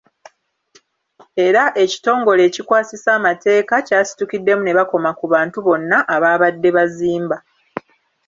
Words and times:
Era 1.45 1.63
ekitongole 1.83 2.41
ekikwasisa 2.49 3.09
amateeka 3.19 3.75
kyasitukiddemu 3.87 4.61
ne 4.63 4.73
bakoma 4.77 5.11
ku 5.19 5.25
bantu 5.33 5.57
bonna 5.65 5.97
abaabadde 6.15 6.69
bazimba. 6.77 7.37